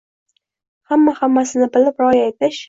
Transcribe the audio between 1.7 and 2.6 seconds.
bilib, rioya etish